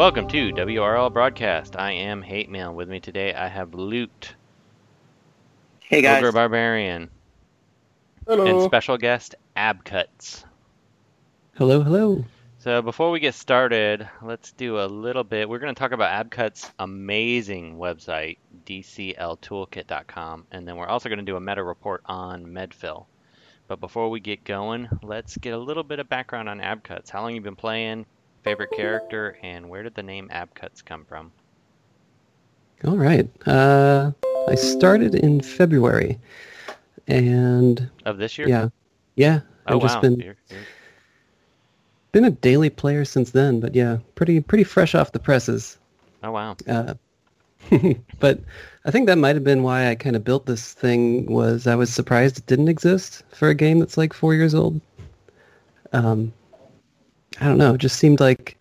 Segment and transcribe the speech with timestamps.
[0.00, 1.76] Welcome to WROL Broadcast.
[1.76, 2.74] I am Hate Mail.
[2.74, 4.34] With me today, I have Loot,
[5.80, 6.22] Hey guys.
[6.22, 7.10] Ogre Barbarian,
[8.26, 10.44] and special guest Abcuts.
[11.54, 12.24] Hello, hello.
[12.60, 15.46] So before we get started, let's do a little bit.
[15.50, 21.26] We're going to talk about Abcut's amazing website, dcltoolkit.com, and then we're also going to
[21.26, 23.04] do a meta report on Medphyll.
[23.68, 27.10] But before we get going, let's get a little bit of background on Abcuts.
[27.10, 28.06] How long you been playing,
[28.42, 31.32] favorite character, and where did the name Abcuts come from?
[32.86, 33.28] All right.
[33.46, 34.12] Uh,
[34.48, 36.18] I started in February,
[37.08, 38.48] and Of this year?
[38.48, 38.68] yeah,
[39.16, 39.40] yeah.
[39.66, 40.00] Oh I've just wow.
[40.00, 40.62] been You're- you're-
[42.12, 45.78] been a daily player since then, but yeah, pretty pretty fresh off the presses.
[46.24, 46.56] Oh wow.
[46.66, 46.94] Uh,
[48.18, 48.40] but
[48.84, 51.26] I think that might have been why I kind of built this thing.
[51.26, 54.80] Was I was surprised it didn't exist for a game that's like four years old.
[55.92, 56.32] Um,
[57.38, 57.74] I don't know.
[57.74, 58.58] It just seemed like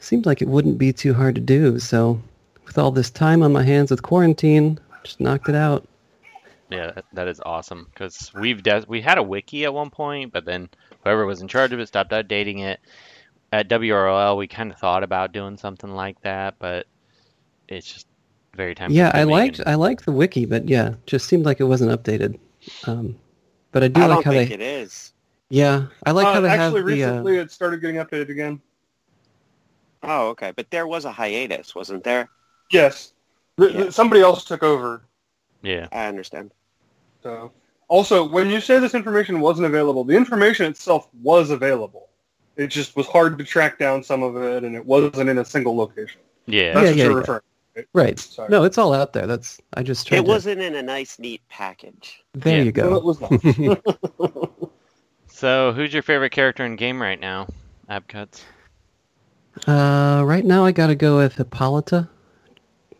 [0.00, 1.78] seemed like it wouldn't be too hard to do.
[1.78, 2.20] So
[2.66, 5.86] with all this time on my hands with quarantine, just knocked it out.
[6.70, 10.32] Yeah, that, that is awesome because we've de- we had a wiki at one point,
[10.32, 10.68] but then
[11.02, 12.80] whoever was in charge of it stopped updating it.
[13.52, 16.86] At WROL, we kind of thought about doing something like that, but
[17.66, 18.06] it's just
[18.54, 18.90] very time.
[18.90, 19.06] Consuming.
[19.12, 21.90] Yeah, I liked and- I liked the wiki, but yeah, just seemed like it wasn't
[21.90, 22.38] updated.
[22.86, 23.16] Um,
[23.72, 25.12] but I do I like don't how think they it is.
[25.50, 28.30] Yeah I like Uh, how they have actually, the uh, recently it started getting updated
[28.30, 28.60] again.
[30.02, 30.50] Oh, okay.
[30.56, 32.30] But there was a hiatus, wasn't there?
[32.72, 33.12] Yes.
[33.58, 33.90] R- Yeah.
[33.90, 35.02] Somebody else took over.
[35.62, 36.52] yeah, I understand.
[37.22, 37.52] So,
[37.88, 42.08] also, when you say this information wasn't available, the information itself was available.
[42.56, 45.44] It just was hard to track down some of it, and it wasn't in a
[45.44, 46.20] single location.
[46.46, 47.18] yeah, That's Yeah, what yeah, you're yeah.
[47.18, 47.40] referring.
[47.92, 48.18] right.
[48.18, 48.48] Sorry.
[48.48, 49.26] No, it's all out there.
[49.26, 52.22] That's I just tried It to- wasn't in a nice, neat package.
[52.32, 52.62] There Yeah.
[52.64, 52.96] you No, go.
[52.96, 53.30] it was not.
[55.30, 57.48] So, who's your favorite character in game right now?
[57.88, 58.42] Abcuts.
[59.66, 62.08] Uh, right now I gotta go with Hippolyta.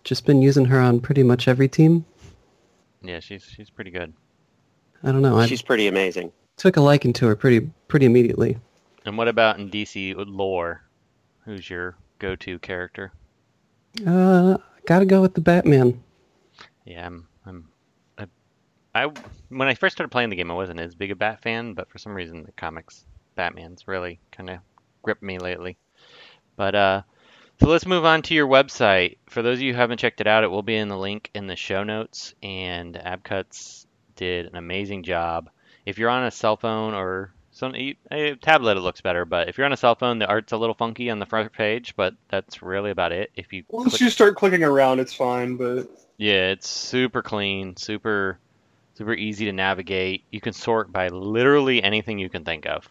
[0.04, 2.04] Just been using her on pretty much every team.
[3.02, 4.12] Yeah, she's she's pretty good.
[5.02, 5.38] I don't know.
[5.38, 6.32] I She's pretty amazing.
[6.56, 8.58] took a liking to her pretty pretty immediately.
[9.06, 10.82] And what about in DC lore?
[11.44, 13.12] Who's your go-to character?
[14.06, 16.02] Uh, gotta go with the Batman.
[16.84, 17.26] Yeah, I'm.
[18.94, 19.10] I,
[19.48, 21.90] when I first started playing the game, I wasn't as big a Bat fan, but
[21.90, 24.58] for some reason, the comics Batman's really kind of
[25.02, 25.76] gripped me lately.
[26.56, 27.02] But uh,
[27.60, 29.18] so let's move on to your website.
[29.28, 31.30] For those of you who haven't checked it out, it will be in the link
[31.34, 32.34] in the show notes.
[32.42, 33.86] And Abcuts
[34.16, 35.50] did an amazing job.
[35.86, 39.24] If you're on a cell phone or some a a tablet, it looks better.
[39.24, 41.52] But if you're on a cell phone, the art's a little funky on the front
[41.52, 43.30] page, but that's really about it.
[43.36, 47.76] If you Once click- you start clicking around, it's fine, but yeah, it's super clean,
[47.76, 48.38] super
[49.00, 50.24] super easy to navigate.
[50.30, 52.86] You can sort by literally anything you can think of.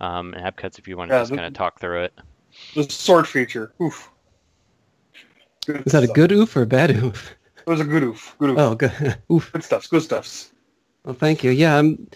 [0.00, 2.14] Um, and Abcuts, if you want to Yeah, just kind of talk through it.
[2.74, 4.10] the sort feature, oof.
[5.66, 7.34] Good Is that a good oof or a bad oof?
[7.58, 8.34] It was a good oof.
[8.38, 8.58] Good oof.
[8.58, 9.18] Oh, good.
[9.30, 9.52] oof.
[9.52, 9.86] Good stuffs.
[9.86, 10.50] Good stuffs.
[11.04, 11.50] Well, thank you.
[11.50, 12.08] Yeah, I'm,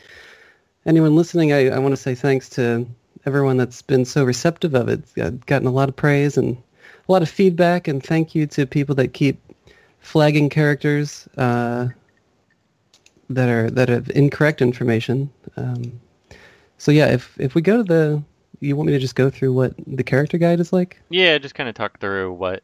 [0.87, 2.87] anyone listening, I, I want to say thanks to
[3.27, 5.03] everyone that's been so receptive of it.
[5.19, 6.57] I've gotten a lot of praise and
[7.07, 9.39] a lot of feedback, and thank you to people that keep
[10.01, 11.89] flagging characters uh,
[13.31, 15.31] that are that have incorrect information.
[15.57, 16.01] Um,
[16.79, 18.23] so yeah, if if we go to the,
[18.61, 21.01] you want me to just go through what the character guide is like?
[21.09, 22.63] Yeah, just kind of talk through what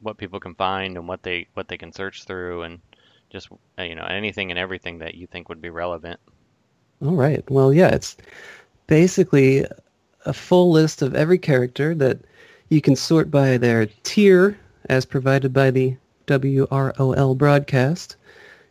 [0.00, 2.80] what people can find and what they what they can search through, and
[3.30, 3.48] just
[3.78, 6.20] uh, you know anything and everything that you think would be relevant.
[7.04, 7.48] All right.
[7.50, 8.16] Well, yeah, it's
[8.86, 9.64] basically
[10.26, 12.20] a full list of every character that
[12.68, 15.96] you can sort by their tier as provided by the
[16.26, 18.16] WROL broadcast.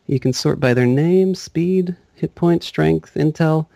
[0.08, 3.68] You can sort by their name, speed, hit point, strength, intel,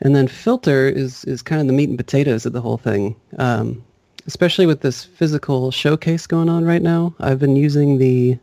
[0.00, 3.14] and then filter is, is kind of the meat and potatoes of the whole thing.
[3.38, 3.84] Um,
[4.26, 8.38] especially with this physical showcase going on right now, I've been using the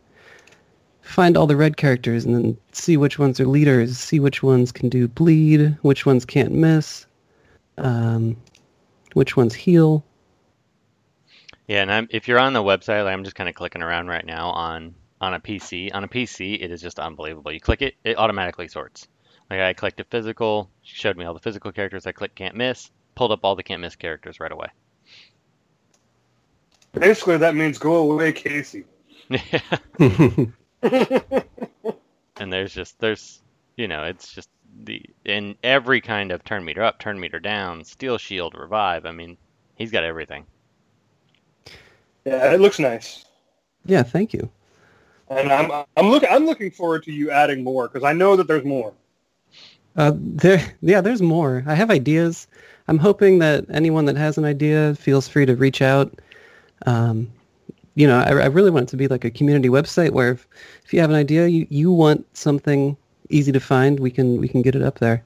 [1.02, 4.72] find all the red characters and then see which ones are leaders, see which ones
[4.72, 7.08] can do bleed, which ones can't miss,
[7.78, 8.38] um,
[9.14, 10.06] which ones heal.
[11.68, 14.08] Yeah, and I'm, if you're on the website, like, I'm just kind of clicking around
[14.08, 15.94] right now on on a PC.
[15.94, 17.52] On a PC, it is just unbelievable.
[17.52, 19.08] You click it, it automatically sorts.
[19.50, 22.06] Like I clicked a physical, showed me all the physical characters.
[22.06, 24.68] I clicked can't miss, pulled up all the can't miss characters right away.
[26.94, 28.86] Basically, that means go away, Casey.
[30.00, 30.54] and
[32.38, 33.42] there's just there's
[33.76, 34.50] you know it's just
[34.84, 39.06] the in every kind of turn meter up, turn meter down, steel shield, revive.
[39.06, 39.38] I mean,
[39.76, 40.46] he's got everything.
[42.26, 43.26] Yeah, it looks nice.
[43.86, 44.50] yeah, thank you.
[45.30, 48.48] And I'm I'm looking I'm looking forward to you adding more because I know that
[48.48, 48.94] there's more.
[49.96, 51.64] Uh, there, yeah, there's more.
[51.68, 52.48] I have ideas.
[52.88, 56.20] I'm hoping that anyone that has an idea feels free to reach out.
[56.86, 57.32] Um,
[57.96, 60.48] you know, I, I really want it to be like a community website where if,
[60.86, 62.96] if you have an idea, you, you want something
[63.30, 65.24] easy to find, we can we can get it up there.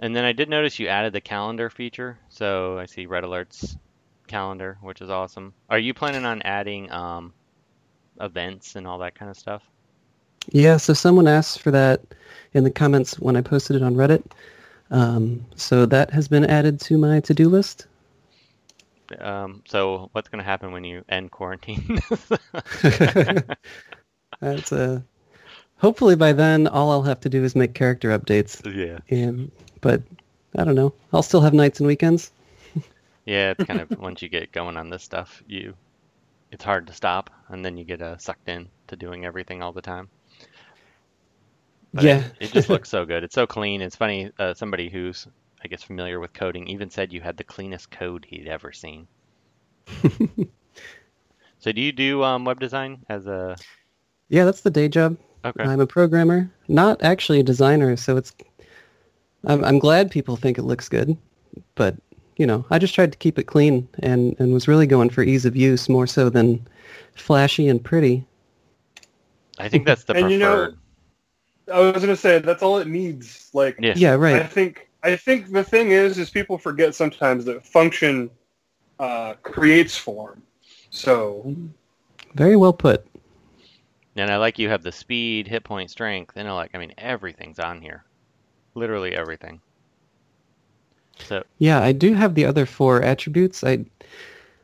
[0.00, 2.18] And then I did notice you added the calendar feature.
[2.28, 3.76] So I see Red Alerts
[4.28, 5.54] calendar, which is awesome.
[5.68, 7.32] Are you planning on adding um,
[8.20, 9.62] events and all that kind of stuff?
[10.50, 12.02] Yeah, so someone asked for that
[12.54, 14.24] in the comments when I posted it on Reddit.
[14.90, 17.86] Um, so that has been added to my to-do list.
[19.20, 21.98] Um, so what's going to happen when you end quarantine?
[24.40, 25.00] That's uh,
[25.78, 28.64] hopefully by then all I'll have to do is make character updates.
[28.74, 28.98] yeah.
[29.10, 29.50] And
[29.80, 30.02] but
[30.56, 30.92] I don't know.
[31.12, 32.32] I'll still have nights and weekends.
[33.26, 35.74] Yeah, it's kind of once you get going on this stuff, you
[36.50, 39.72] it's hard to stop, and then you get uh, sucked in to doing everything all
[39.72, 40.08] the time.
[41.94, 42.18] But yeah.
[42.18, 43.24] it, it just looks so good.
[43.24, 43.80] It's so clean.
[43.80, 44.30] It's funny.
[44.38, 45.26] Uh, somebody who's
[45.62, 49.08] I guess familiar with coding even said you had the cleanest code he'd ever seen.
[51.58, 53.56] so do you do um, web design as a?
[54.28, 55.16] yeah, that's the day job.
[55.44, 55.64] Okay.
[55.64, 58.34] I'm a programmer, not actually a designer, so it's.
[59.44, 61.16] I'm, I'm glad people think it looks good,
[61.76, 61.96] but
[62.38, 65.22] you know, I just tried to keep it clean and and was really going for
[65.22, 66.66] ease of use more so than
[67.14, 68.24] flashy and pretty.
[69.58, 70.32] I think that's the And preferred.
[70.32, 70.74] you know-
[71.70, 73.50] I was gonna say that's all it needs.
[73.52, 73.92] Like, yeah.
[73.94, 74.50] Yeah, I right.
[74.50, 78.30] think I think the thing is, is people forget sometimes that function
[78.98, 80.42] uh, creates form.
[80.90, 81.54] So
[82.34, 83.06] Very well put.
[84.16, 87.58] And I like you have the speed, hit point, strength, and like I mean everything's
[87.58, 88.04] on here,
[88.74, 89.60] literally everything.
[91.24, 93.64] So Yeah, I do have the other four attributes.
[93.64, 93.84] I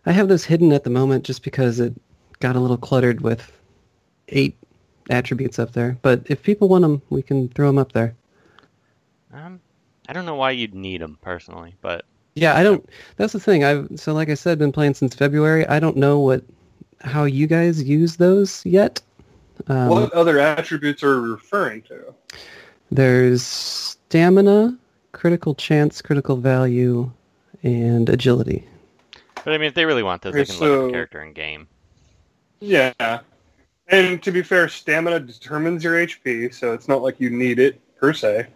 [0.06, 1.94] I have those hidden at the moment just because it
[2.40, 3.50] got a little cluttered with
[4.28, 4.56] eight
[5.10, 5.98] attributes up there.
[6.02, 8.14] But if people want them, we can throw them up there.
[9.32, 9.60] um,
[10.08, 12.04] I don't know why you'd need them personally, but
[12.34, 12.88] Yeah, I don't.
[13.16, 13.64] That's the thing.
[13.64, 15.66] I've so like I said, been playing since February.
[15.66, 16.42] I don't know what
[17.00, 19.00] how you guys use those yet.
[19.68, 22.14] Um, what other attributes are we referring to?
[22.90, 24.76] There's stamina,
[25.14, 27.10] critical chance, critical value,
[27.62, 28.66] and agility.
[29.44, 31.22] but I mean if they really want those, they Okay, can look at the character
[31.22, 31.66] in game.
[32.60, 33.20] Yeah.
[33.88, 37.80] And to be fair, stamina determines your HP, so it's not like you need it
[37.96, 38.46] per se.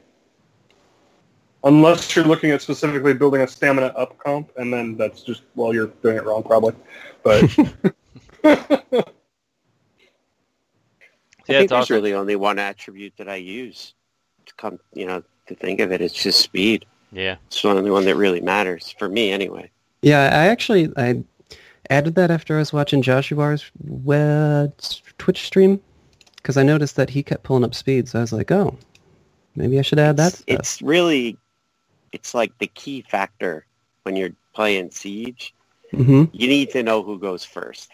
[1.65, 5.75] Unless you're looking at specifically building a stamina up comp, and then that's just, well,
[5.75, 6.75] you're doing it wrong probably.
[7.23, 7.43] But
[8.45, 8.57] I
[11.45, 11.95] think it's there's awesome.
[11.95, 13.95] really only one attribute that I use
[14.47, 16.01] to come, you know, to think of it.
[16.01, 16.85] It's just speed.
[17.11, 19.71] Yeah, It's the only one that really matters for me, anyway.
[20.03, 21.25] Yeah, I actually I
[21.91, 24.75] added that after I was watching Joshua's web
[25.17, 25.81] Twitch stream
[26.37, 28.09] because I noticed that he kept pulling up speed.
[28.09, 28.77] So I was like, oh,
[29.57, 30.35] maybe I should add that.
[30.35, 30.59] It's, stuff.
[30.59, 31.39] it's really,
[32.13, 33.65] it's like the key factor
[34.03, 35.55] when you're playing Siege.
[35.91, 37.91] hmm You need to know who goes first.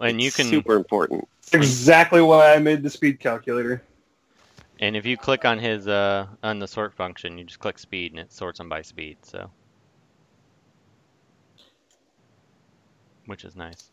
[0.00, 1.26] and you can super important.
[1.42, 3.82] it's exactly why I made the speed calculator.
[4.80, 8.12] And if you click on his uh on the sort function, you just click speed
[8.12, 9.18] and it sorts them by speed.
[9.22, 9.50] So,
[13.26, 13.90] which is nice.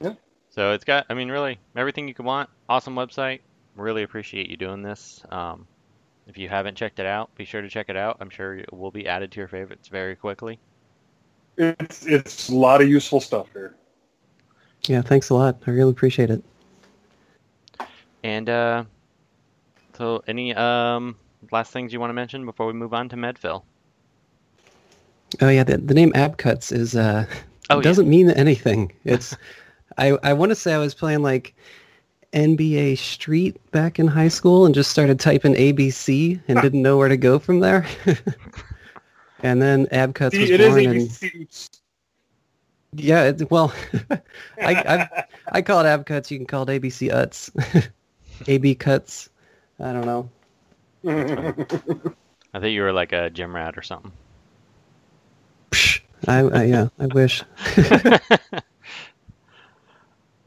[0.00, 0.14] Yeah.
[0.50, 2.50] So it's got, I mean, really everything you could want.
[2.68, 3.40] Awesome website.
[3.76, 5.22] Really appreciate you doing this.
[5.30, 5.66] Um,
[6.26, 8.16] if you haven't checked it out, be sure to check it out.
[8.20, 10.58] I'm sure it will be added to your favorites very quickly.
[11.56, 13.74] It's it's a lot of useful stuff here.
[14.86, 15.62] Yeah, thanks a lot.
[15.66, 16.42] I really appreciate it.
[18.22, 18.84] And uh,
[20.00, 21.14] so, any um
[21.52, 23.64] last things you want to mention before we move on to Medphyll?
[25.42, 27.26] Oh yeah, the, the name Abcuts is uh
[27.68, 27.82] Oh, yeah.
[27.82, 28.92] doesn't mean anything.
[29.04, 29.36] It's
[29.98, 31.54] I I want to say I was playing like
[32.32, 37.08] NBA Street back in high school and just started typing ABC and didn't know where
[37.08, 37.86] to go from there.
[39.42, 41.78] and then Abcuts was See, it is born and ABC.
[42.94, 43.74] yeah, it, well
[44.10, 47.50] I, I I call it Abcuts, you can call it ABC Uts.
[48.48, 49.28] AB cuts.
[49.82, 50.28] I don't know.
[52.52, 54.12] I thought you were like a gym rat or something.
[55.70, 57.42] Psh, I, I yeah, I wish.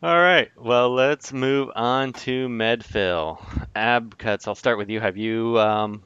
[0.04, 0.52] All right.
[0.58, 3.42] Well, let's move on to Medphyll.
[3.74, 4.50] Ab cuts.
[4.50, 5.00] I'll start with you.
[5.00, 6.04] Have you, um,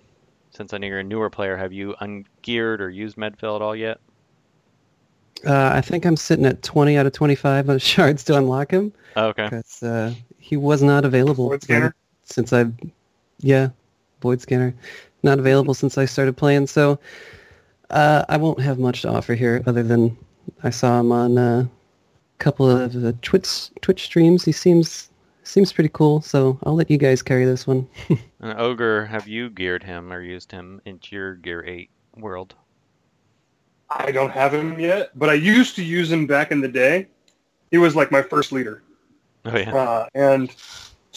[0.51, 3.75] since I know you're a newer player, have you ungeared or used Medphyll at all
[3.75, 3.99] yet?
[5.45, 8.93] Uh, I think I'm sitting at 20 out of 25 on shards to unlock him.
[9.15, 9.45] Oh, okay.
[9.45, 11.57] Because uh, he was not available
[12.23, 12.73] since I've,
[13.39, 13.69] yeah,
[14.21, 14.73] void scanner,
[15.23, 16.67] not available since I started playing.
[16.67, 16.99] So
[17.89, 20.17] uh, I won't have much to offer here, other than
[20.63, 24.43] I saw him on uh, a couple of uh, Twitch Twitch streams.
[24.45, 25.09] He seems
[25.43, 26.21] seems pretty cool.
[26.21, 27.87] So I'll let you guys carry this one.
[28.39, 32.53] And Ogre, have you geared him or used him into your Gear 8 world?
[33.89, 37.07] I don't have him yet, but I used to use him back in the day.
[37.71, 38.83] He was like my first leader,
[39.45, 39.73] Oh yeah.
[39.75, 40.53] uh, and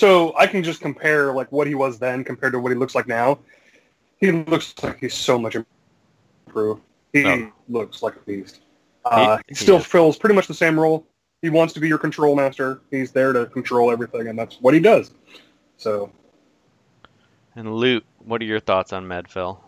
[0.00, 2.94] so I can just compare like what he was then compared to what he looks
[2.94, 3.38] like now.
[4.18, 5.56] He looks like he's so much
[6.46, 6.82] improved.
[7.12, 7.52] He Oh.
[7.68, 8.60] looks like a beast.
[9.04, 9.86] Uh, He- he, still is.
[9.86, 11.06] fills pretty much the same role.
[11.42, 12.80] He wants to be your control master.
[12.90, 15.12] He's there to control everything, and that's what he does.
[15.76, 16.10] So
[17.56, 19.58] And Loot, what are your thoughts on Medphyll?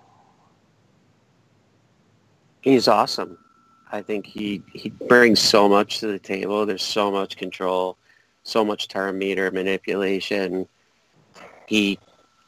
[2.60, 3.38] He's awesome.
[3.90, 6.64] I think he he brings so much to the table.
[6.64, 7.98] There's so much control,
[8.42, 10.66] so much term meter manipulation.
[11.66, 11.98] He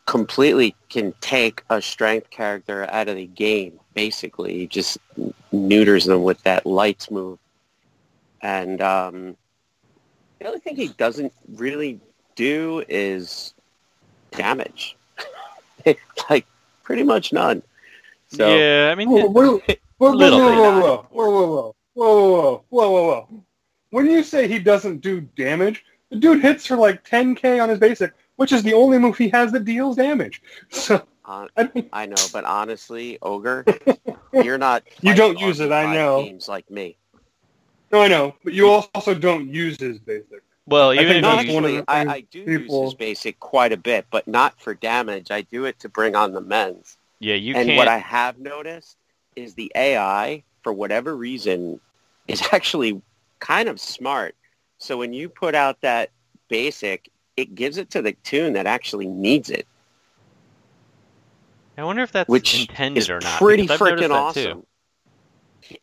[0.06, 3.78] completely can take a strength character out of the game.
[3.94, 4.98] Basically, he just
[5.52, 7.38] neuters them with that lights move.
[8.42, 9.36] And um,
[10.38, 12.00] the only thing he doesn't really
[12.34, 13.54] do is
[14.32, 14.96] damage.
[16.28, 16.46] like
[16.82, 17.62] pretty much none.
[18.28, 20.56] So yeah, I mean, Whoa, whoa, whoa, whoa, Little whoa, bit.
[20.58, 23.44] whoa, whoa, whoa, whoa, whoa, whoa, whoa, whoa, whoa, whoa.
[23.94, 27.78] When you say he doesn't do damage, the dude hits for like 10k on his
[27.78, 30.42] basic, which is the only move he has that deals damage.
[30.70, 33.64] So uh, I mean, I know, but honestly, ogre,
[34.32, 34.82] you're not.
[35.00, 36.24] You don't use it, I know.
[36.24, 36.96] Games like me.
[37.92, 40.42] no, I know, but you also don't use his basic.
[40.66, 42.72] well, I even think if No, that's one of actually, the I, I do use
[42.72, 45.30] his basic quite a bit, but not for damage.
[45.30, 46.98] I do it to bring on the men's.
[47.20, 47.76] yeah, you and can't.
[47.76, 48.96] what I have noticed
[49.36, 51.78] is the AI, for whatever reason,
[52.26, 53.00] is actually
[53.44, 54.34] kind of smart.
[54.78, 56.10] So when you put out that
[56.48, 59.66] basic, it gives it to the tune that actually needs it,
[61.76, 63.38] I wonder if that's which intended is or not.
[63.38, 64.48] pretty freaking that too.
[64.50, 64.66] awesome.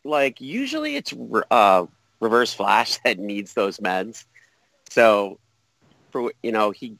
[0.04, 1.12] Like usually it's
[1.50, 1.86] uh,
[2.20, 4.24] reverse flash that needs those meds.
[4.90, 5.38] So
[6.10, 6.96] for you know he,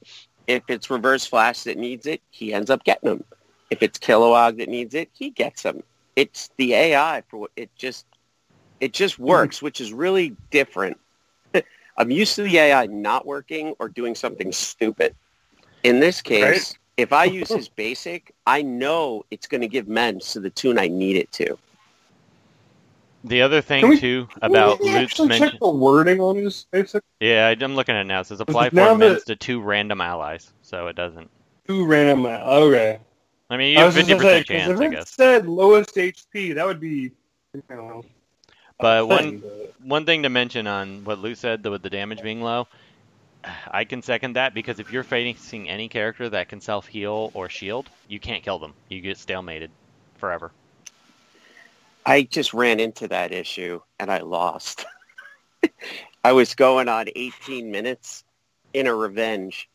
[0.46, 3.24] if it's reverse flash that needs it, he ends up getting them.
[3.70, 5.82] If it's Kilowog that needs it, he gets them.
[6.14, 8.04] It's the AI for what it just
[8.82, 9.22] it just Hmm.
[9.24, 10.98] works, which is really different.
[11.96, 15.14] I'm used to the AI not working or doing something stupid.
[15.84, 16.78] In this case, Right.
[16.96, 20.78] if I use his basic, I know it's going to give mens to the tune
[20.78, 21.56] I need it to.
[23.24, 25.50] The other thing we- too about Can we Loot's actually mention.
[25.52, 27.04] check the wording on his basic?
[27.20, 28.20] Yeah, I- I'm looking at it now.
[28.20, 31.30] It says apply now four mens to two random allies, so it doesn't.
[31.68, 32.26] Two random.
[32.26, 32.98] Okay.
[33.48, 35.02] I mean, you I have was just fifty gonna say, percent 'cause chance, I if
[35.02, 37.12] it said lowest HP, that would be.
[37.54, 38.21] You know, a
[38.82, 41.90] But one- thing, but- One thing to mention on what Lou said, though, with the
[41.90, 42.68] damage being low,
[43.70, 47.48] I can second that because if you're facing any character that can self heal or
[47.48, 48.74] shield, you can't kill them.
[48.88, 49.70] You get stalemated
[50.18, 50.52] forever.
[52.04, 54.84] I just ran into that issue and I lost.
[56.24, 58.24] I was going on 18 minutes
[58.74, 59.68] in a revenge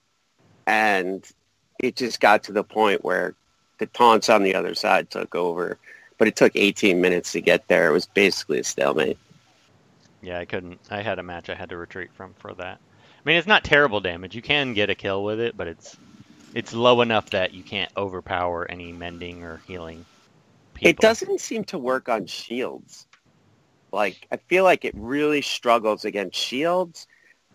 [0.66, 1.26] and
[1.80, 3.36] it just got to the point where
[3.78, 5.78] the taunts on the other side took over.
[6.18, 7.90] But it took 18 minutes to get there.
[7.90, 9.18] It was basically a stalemate.
[10.22, 10.80] Yeah, I couldn't.
[10.90, 12.80] I had a match I had to retreat from for that.
[12.80, 14.36] I mean, it's not terrible damage.
[14.36, 15.96] You can get a kill with it, but it's
[16.54, 20.06] it's low enough that you can't overpower any mending or healing.
[20.74, 20.90] People.
[20.90, 23.08] It doesn't seem to work on shields.
[23.92, 27.08] Like, I feel like it really struggles against shields.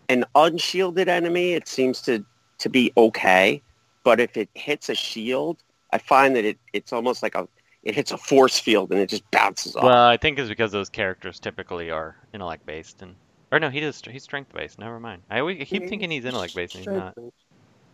[0.09, 2.25] An unshielded enemy, it seems to,
[2.59, 3.61] to be okay.
[4.03, 7.47] But if it hits a shield, I find that it, it's almost like a
[7.83, 9.83] it hits a force field and it just bounces off.
[9.83, 13.15] Well, I think it's because those characters typically are intellect based, and
[13.51, 14.01] or no, he does.
[14.09, 14.79] He's strength based.
[14.79, 15.21] Never mind.
[15.29, 17.17] I, always, I keep thinking he's intellect based, and he's not.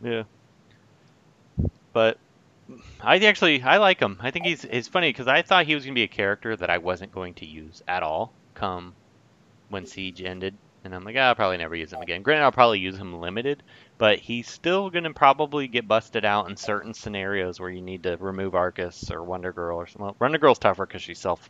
[0.04, 0.24] Yeah.
[1.92, 2.18] But
[3.02, 4.18] I actually I like him.
[4.22, 6.70] I think he's it's funny because I thought he was gonna be a character that
[6.70, 8.94] I wasn't going to use at all come
[9.70, 12.22] when Siege ended, and I'm like, ah, I'll probably never use him again.
[12.22, 13.64] Granted, I'll probably use him limited,
[14.00, 18.18] but he's still gonna probably get busted out in certain scenarios where you need to
[18.18, 20.06] remove Arcus or Wonder Girl or something.
[20.06, 21.48] Well, Wonder Girl's tougher because she self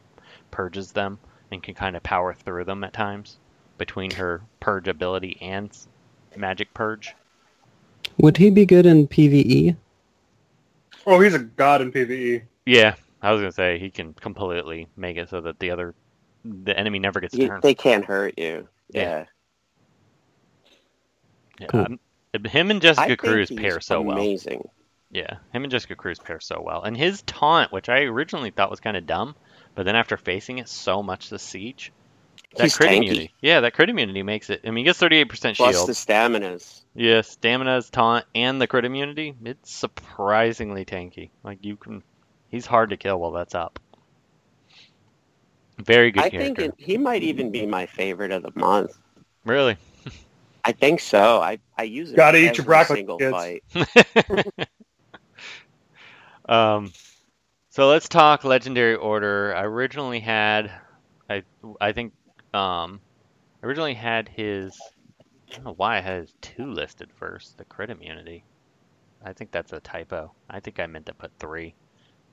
[0.51, 1.19] purges them
[1.51, 3.37] and can kind of power through them at times
[3.77, 5.69] between her purge ability and
[6.35, 7.15] magic purge.
[8.17, 9.75] Would he be good in PvE?
[11.05, 12.41] Oh, he's a god in PVE.
[12.65, 15.93] Yeah, I was gonna say he can completely make it so that the other,
[16.43, 17.61] the enemy never gets You- turned.
[17.61, 18.67] they can't hurt you.
[18.89, 19.01] Yeah.
[19.01, 19.25] Yeah.
[21.59, 21.79] Yeah, Cool.
[21.81, 21.99] um,
[22.45, 24.17] him and Jessica Cruz pair so well.
[24.17, 24.67] amazing.
[25.11, 26.83] Yeah, him and Jessica Cruz pair so well.
[26.83, 29.35] And his taunt, which I originally thought was kind of dumb,
[29.75, 31.91] but then after facing it so much this siege,
[32.55, 32.97] that He's crit tanky.
[32.97, 34.61] immunity, yeah, that crit immunity makes it.
[34.63, 35.55] I mean, he gets 38% shield.
[35.55, 36.81] Plus the staminas.
[36.95, 39.35] Yeah, stamina's taunt and the crit immunity.
[39.45, 41.29] It's surprisingly tanky.
[41.43, 42.03] Like you can,
[42.49, 43.79] he's hard to kill while that's up.
[45.79, 46.61] Very good I character.
[46.63, 48.97] think it, he might even be my favorite of the month.
[49.45, 49.77] Really.
[50.69, 51.41] I think so.
[51.41, 53.21] I, I use it Gotta in eat your broccoli, single kids.
[53.21, 53.63] fight.
[56.49, 56.91] um,
[57.69, 59.55] so let's talk Legendary Order.
[59.55, 60.71] I originally had
[61.29, 61.43] I
[61.81, 62.13] I think
[62.53, 63.01] um
[63.63, 64.79] originally had his
[65.51, 68.43] I don't know why I had his two listed first, the crit immunity.
[69.23, 70.31] I think that's a typo.
[70.49, 71.75] I think I meant to put three.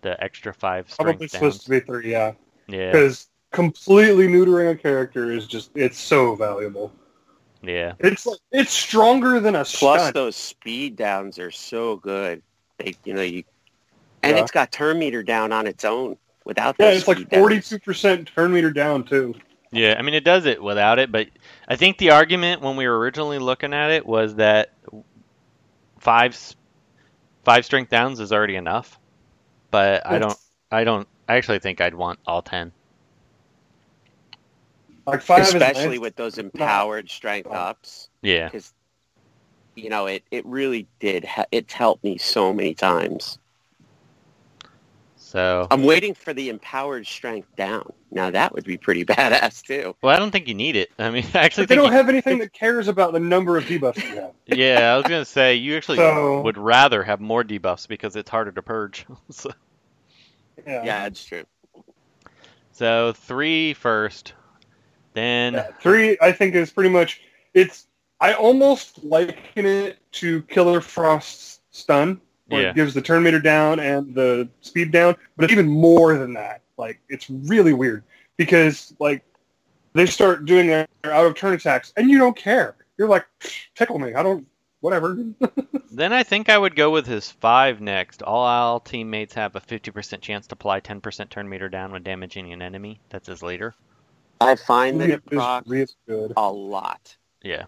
[0.02, 1.64] The extra five Probably supposed downs.
[1.64, 2.32] to be three, yeah.
[2.68, 6.92] Yeah, Because completely neutering a character is just it's so valuable.
[7.62, 7.92] Yeah.
[7.98, 10.12] It's like it's stronger than a Plus, stun.
[10.12, 12.42] those speed downs are so good.
[12.78, 13.44] They, you know, you,
[14.22, 14.42] and Yeah.
[14.42, 16.76] it's got turn meter down on its own without.
[16.78, 17.40] Yeah, those it's like speed downs.
[17.40, 19.34] forty-two percent turn meter down too.
[19.72, 21.28] Yeah, I mean it does it without it, but
[21.68, 24.72] I think the argument when we were originally looking at it was that
[25.98, 26.38] five
[27.44, 28.98] five strength downs is already enough.
[29.70, 30.38] But I don't
[30.70, 32.72] I don't I actually think I'd want all 10.
[35.06, 38.08] Like five especially with those empowered strength ups.
[38.22, 38.46] Yeah.
[38.46, 38.72] because
[39.76, 43.38] you know it it really did ha- it's helped me so many times
[45.16, 49.94] So, i'm waiting for the empowered strength down now that would be pretty badass too
[50.00, 50.90] well, I don't think you need it.
[50.98, 53.56] I mean, I actually But they don't you- have anything that cares about the number
[53.58, 54.32] of debuffs you have.
[54.46, 58.16] Yeah, I was going to say you actually So- would rather have more debuffs because
[58.16, 59.04] it's harder to purge.
[59.30, 59.50] so,
[60.66, 60.84] Yeah.
[60.84, 61.44] yeah that's true
[62.72, 64.32] so 3 first.
[65.16, 67.22] Then Yeah, Three, I think, is pretty much
[67.54, 67.86] it's.
[68.20, 72.68] I almost liken it to Killer Frost's stun, where Yeah.
[72.70, 76.34] it gives the turn meter down and the speed down, but it's even more than
[76.34, 76.60] that.
[76.76, 78.04] Like it's really weird
[78.36, 79.24] because like
[79.94, 82.76] they start doing their out of turn attacks, and you don't care.
[82.98, 83.26] You're like,
[83.74, 84.12] tickle me.
[84.14, 84.46] I don't.
[84.80, 85.16] Whatever.
[85.90, 88.22] Then I think I would go with his five next.
[88.22, 92.52] All our teammates have a 50% chance to apply 10% turn meter down when damaging
[92.52, 93.00] an enemy.
[93.08, 93.74] That's his leader.
[94.40, 96.32] I find that it It's procs really good.
[96.36, 97.64] a lot Yeah.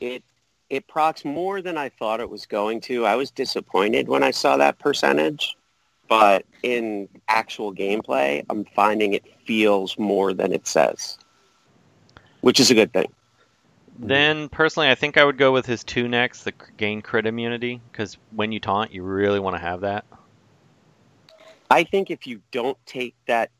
[0.00, 0.22] it
[0.70, 4.30] it procs more than i thought it was going to i was disappointed when i
[4.30, 5.56] saw that percentage
[6.08, 11.18] but in actual gameplay i'm finding it feels more than it says
[12.40, 13.10] which is a good thing
[13.98, 17.80] Then personally, I think I would go with his two next, the gain crit immunity,
[17.90, 20.04] because when you taunt, you really want to have that.
[21.70, 23.50] I think if you don't take that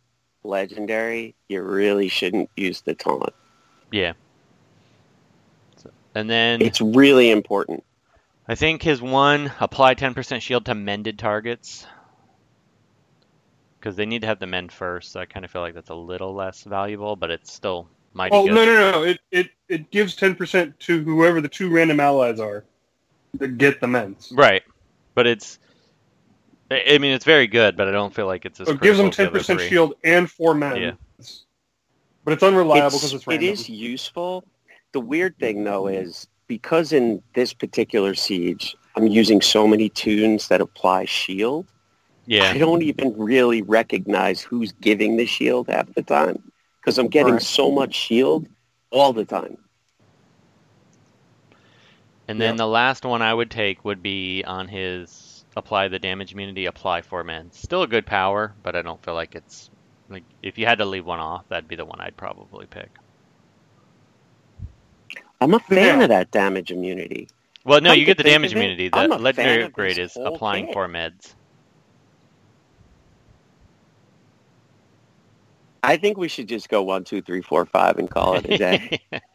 [0.44, 3.33] legendary, you really shouldn't use the taunt.
[3.90, 4.12] Yeah.
[5.76, 7.85] So, and then It's really important.
[8.48, 11.87] I think his one apply 10% shield to mended targets.
[13.78, 15.90] Because they need to have the mend first, so I kind of feel like that's
[15.90, 18.55] a little less valuable, but it's still mighty Oh good.
[18.55, 19.02] no no no!
[19.02, 22.64] It it it gives ten percent to whoever the two random allies are
[23.38, 24.33] that get the mends.
[24.37, 24.62] Right,
[25.16, 25.59] but it's.
[26.72, 28.68] I I mean, it's very good, but I don't feel like it's as.
[28.68, 30.76] So it gives them ten as the other percent shield and four men.
[30.76, 30.92] Yeah.
[32.24, 33.48] But it's unreliable because it's it random.
[33.48, 34.44] is useful.
[34.92, 40.48] The weird thing though is because in this particular siege, I'm using so many tunes
[40.48, 41.66] that apply shield.
[42.26, 42.50] Yeah.
[42.50, 46.40] I don't even really recognize who's giving the shield half the time
[46.80, 47.42] because I'm getting Right.
[47.42, 48.46] so much shield
[48.90, 49.56] all the time.
[52.28, 52.58] and then Yep.
[52.58, 57.02] the last one I would take would be on his apply the damage immunity, apply
[57.02, 57.50] four men.
[57.52, 59.70] Still a good power, but I don't feel like it's
[60.08, 62.90] like if you had to leave one off, that'd be the one I'd probably pick.
[65.40, 66.02] I'm a fan Yeah.
[66.02, 67.28] of that damage immunity.
[67.64, 68.88] Well, no, Come you get the damage immunity.
[68.92, 70.68] I'm The legendary upgrade is applying kit.
[70.68, 71.34] four meds.
[75.82, 78.54] I think we should just go one, two, three, four, five, and call it a
[78.54, 78.80] day.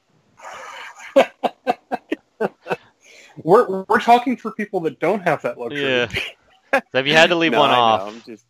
[3.48, 5.82] We're we're talking for people that don't have that luxury.
[5.82, 6.08] yeah.
[6.92, 8.44] So if you had to leave No, one I off, I'm just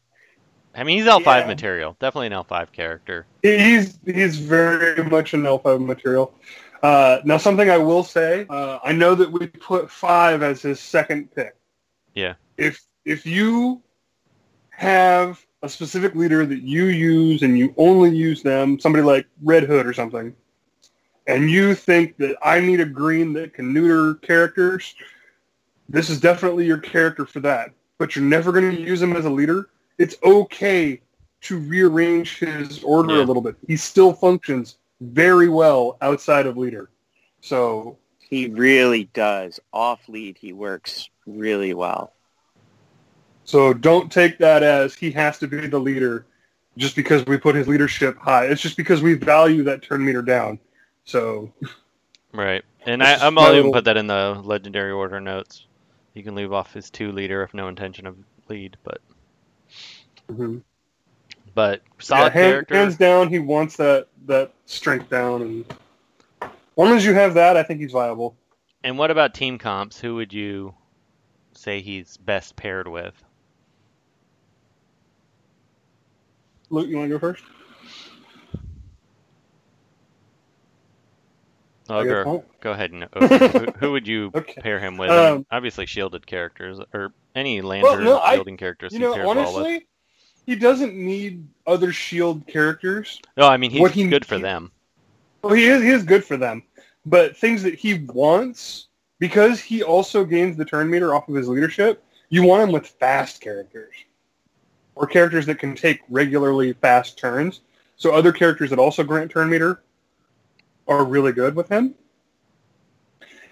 [0.74, 1.46] I mean, he's L5 Yeah.
[1.46, 1.96] material.
[2.00, 3.28] Definitely an L5 character.
[3.44, 6.34] He's he's very much an L5 material.
[6.82, 10.80] Uh, now, something I will say, uh, I know that we put five as his
[10.80, 11.56] second pick.
[12.16, 12.34] Yeah.
[12.58, 13.84] If if you
[14.72, 19.64] have a specific leader that you use and you only use them, somebody like Red
[19.64, 20.36] Hood or something,
[21.28, 24.96] and you think that I need a green that can neuter characters,
[25.90, 27.72] this is definitely your character for that.
[27.98, 29.70] But you're never going to use him as a leader.
[29.98, 31.02] It's okay
[31.42, 33.24] to rearrange his order Yeah.
[33.24, 33.56] a little bit.
[33.68, 36.90] He still functions very well outside of leader.
[37.42, 39.60] So he really does.
[39.74, 42.14] Off lead, he works really well.
[43.44, 46.26] so don't take that as he has to be the leader
[46.78, 48.46] just because we put his leadership high.
[48.46, 50.60] It's just because we value that turn meter down.
[51.08, 51.52] So
[52.34, 52.64] Right.
[52.86, 55.66] And I, my I'll even put that in the legendary order notes.
[56.14, 58.18] You can leave off his two leader if no intention of
[58.50, 59.02] lead, but
[60.30, 60.60] mm-hmm.
[61.56, 62.76] but solid yeah, hand- character.
[62.76, 65.66] hands down, he wants that that strength down, and
[66.42, 68.36] as long as you have that, I think he's viable.
[68.84, 70.00] And what about team comps?
[70.00, 70.74] Who would you
[71.54, 73.14] say he's best paired with?
[76.70, 77.44] Luke, you want to go first?
[81.90, 82.46] Ogre, point.
[82.62, 84.62] go ahead and who, who would you Okay.
[84.62, 85.10] pair him with?
[85.10, 88.94] Um, obviously shielded characters or any lantern no, I- shielding characters.
[88.94, 89.88] You he know, well honestly,
[90.46, 93.20] he doesn't need other shield characters.
[93.38, 94.72] No, I mean he's what he- good for he- them.
[95.44, 96.64] Well, he is he is good for them,
[97.06, 98.88] but things that he wants
[99.20, 102.04] because he also gains the turn meter off of his leadership.
[102.30, 103.94] You want him with fast characters
[104.96, 107.62] or characters that can take regularly fast turns.
[107.96, 109.82] So other characters that also grant turn meter
[110.88, 111.96] are really good with him.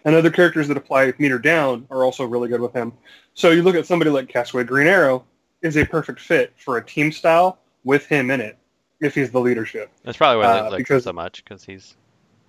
[0.04, 2.94] And other characters that apply meter down are also really good with him.
[3.34, 5.26] So you look at somebody like Castaway Green Arrow
[5.62, 8.58] is a perfect fit for a team style with him in it
[9.02, 11.96] if he's the leadership, That's probably why I uh, like him so much because he's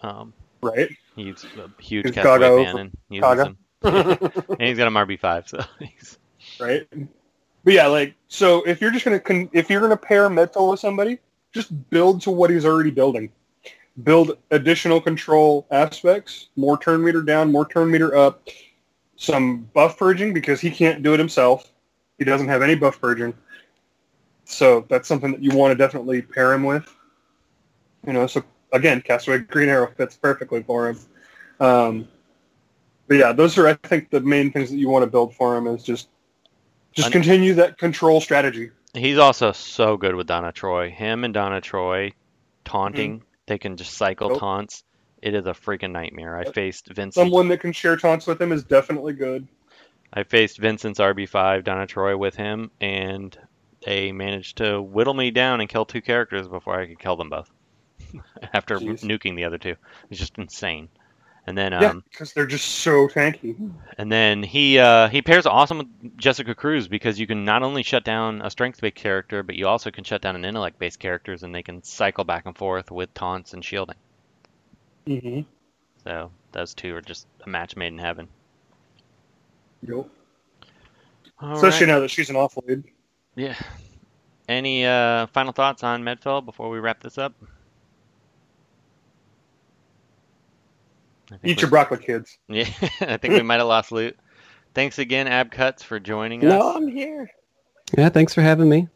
[0.03, 0.91] um right?
[1.15, 3.59] he's a huge He's Castaway fan and him.
[3.83, 6.19] And he's got a RB five, so he's
[6.61, 6.87] right?
[7.65, 10.81] But yeah, like so, if you're just gonna con- if you're gonna pair Medphyll with
[10.81, 11.19] somebody,
[11.53, 13.31] just build to what he's already building.
[14.03, 18.49] Build additional control aspects, more turn meter down, more turn meter up,
[19.17, 21.73] some buff purging because he can't do it himself.
[22.19, 23.33] He doesn't have any buff purging,
[24.45, 26.95] so that's something that you want to definitely pair him with.
[28.07, 30.99] You know, so again, Castaway Green Arrow fits perfectly for him.
[31.59, 32.09] Um,
[33.09, 35.57] but yeah, those are I think the main things that you want to build for
[35.57, 36.09] him is just
[36.93, 38.71] just continue that control strategy.
[38.95, 40.91] he's also so good with Donna Troy.
[40.91, 42.13] Him and Donna Troy
[42.67, 43.23] taunting, Mm-hmm.
[43.47, 44.41] They can just cycle Nope.
[44.41, 44.85] taunts.
[45.23, 46.37] It is a freaking nightmare.
[46.37, 47.15] I faced Vincent.
[47.15, 49.49] Someone that can share taunts with him is definitely good.
[50.13, 53.37] I faced Vincent's RB5 Donna Troy with him, and
[53.85, 57.31] they managed to whittle me down and kill two characters before I could kill them
[57.31, 57.51] both.
[58.53, 59.03] After Jeez.
[59.03, 59.77] nuking the other two,
[60.11, 60.89] it's just insane.
[61.49, 63.71] And then, yeah, um, because they're just so tanky.
[63.99, 67.85] and then he uh, he pairs awesome with Jessica Cruz because you can not only
[67.85, 71.55] shut down a strength-based character, but you also can shut down an intellect-based characters, and
[71.55, 73.95] they can cycle back and forth with taunts and shielding.
[75.07, 75.43] Mm-hmm.
[76.03, 78.27] So those two are just a match made in heaven.
[79.87, 80.09] Yep.
[81.39, 81.93] All Especially right.
[81.93, 82.83] now that she's an off lead.
[83.37, 83.55] Yeah.
[84.49, 87.35] Any uh, final thoughts on Medphyll before we wrap this up?
[87.41, 87.51] I think
[91.45, 92.39] Eat your broccoli kids.
[92.49, 92.69] Yeah,
[93.01, 94.17] I think we might have lost loot.
[94.75, 96.51] Thanks again, Abcuts, for joining us.
[96.51, 97.31] No, I'm here.
[97.97, 98.89] Yeah, thanks for having me.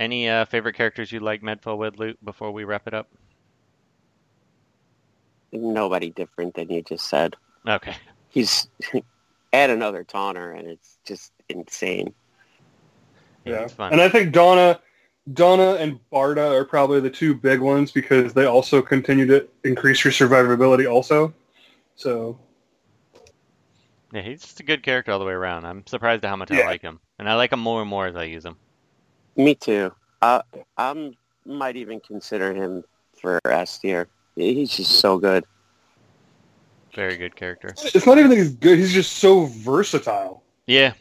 [0.00, 3.08] Any uh, favorite characters you like Medphyll with, Loot, before we wrap it up?
[5.52, 7.36] Nobody different than you just said.
[7.68, 7.94] Okay.
[8.30, 8.66] He's
[9.52, 12.14] add another taunter, and it's just insane.
[13.44, 13.60] Yeah, Yeah.
[13.62, 13.92] it's fun.
[13.92, 14.80] And I think Donna,
[15.32, 20.04] Donna and Barda are probably the two big ones because they also continue to increase
[20.04, 21.32] your survivability also.
[21.94, 22.38] So
[24.12, 25.64] Yeah, he's just a good character all the way around.
[25.64, 26.98] I'm surprised at how much I like him.
[27.18, 28.56] And I like him more and more as I use him.
[29.36, 29.92] Me too.
[30.20, 30.42] Uh,
[30.76, 31.12] I
[31.46, 32.82] might even consider him
[33.20, 34.08] for S tier.
[34.34, 35.44] He's just so good.
[36.94, 37.68] Very good character.
[37.76, 38.78] it's not even that he's good.
[38.78, 40.42] He's just so versatile.
[40.66, 40.92] Yeah,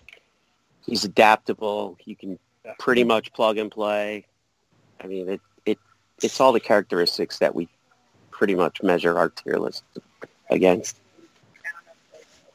[0.85, 1.97] He's adaptable.
[2.05, 2.73] You can Yeah.
[2.79, 4.25] pretty much plug and play.
[5.03, 5.79] I mean, it, it
[6.21, 7.67] it's all the characteristics that we
[8.29, 9.83] pretty much measure our tier list
[10.49, 10.97] against.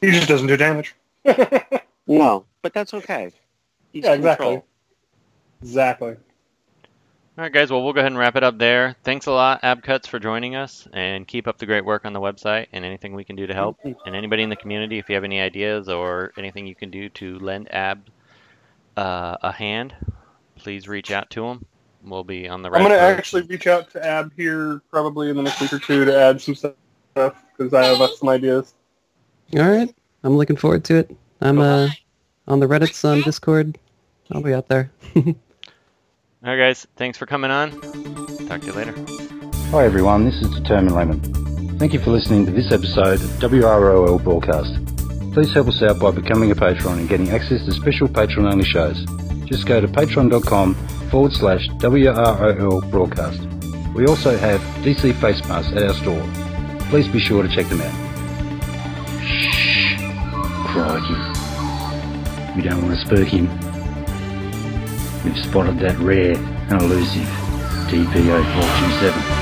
[0.01, 0.95] He just doesn't do damage.
[2.09, 3.31] No, but that's okay.
[3.91, 4.45] He's Yeah, exactly.
[4.45, 4.65] control.
[5.61, 6.11] Exactly.
[6.11, 6.15] All
[7.43, 7.69] right, guys.
[7.69, 8.95] Well, we'll go ahead and wrap it up there.
[9.03, 12.21] Thanks a lot, Abcuts, for joining us, and keep up the great work on the
[12.21, 13.77] website and anything we can do to help.
[13.83, 17.09] And anybody in the community, if you have any ideas or anything you can do
[17.09, 18.07] to lend Ab
[18.97, 19.93] uh, a hand,
[20.55, 21.65] please reach out to him.
[22.03, 22.69] We'll be on the.
[22.69, 25.61] Right I'm going to right actually reach out to Ab here probably in the next
[25.61, 26.73] week or two to add some stuff
[27.13, 28.73] because I have uh, some ideas.
[29.57, 31.15] All right, I'm looking forward to it.
[31.41, 31.89] I'm uh,
[32.47, 33.77] on the Reddit's on Discord.
[34.31, 34.91] I'll be out there.
[35.15, 35.23] All
[36.43, 36.87] right, guys.
[36.95, 37.71] Thanks for coming on.
[38.47, 38.93] Talk to you later.
[39.71, 41.77] Hi everyone, this is Determined Lemon.
[41.77, 44.96] Thank you for listening to this episode of WROL Broadcast.
[45.37, 49.05] Please help us out by becoming a patron and getting access to special patron-only shows.
[49.45, 50.73] Just go to patreon.com
[51.11, 53.39] forward slash WROL Broadcast.
[53.93, 56.27] We also have DC face masks at our store.
[56.89, 57.93] Please be sure to check them out.
[59.21, 59.97] Shh.
[60.73, 61.13] Crikey.
[62.55, 63.47] We don't want to spook him.
[65.23, 67.27] We've spotted that rare and elusive
[67.91, 69.36] DPO 427.